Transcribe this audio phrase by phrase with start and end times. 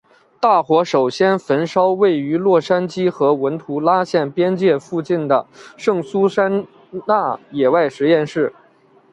[0.39, 5.45] 大火首先焚烧位于洛杉矶和文图拉县边界附近的
[5.77, 6.65] 圣苏珊
[7.05, 8.51] 娜野外实验室。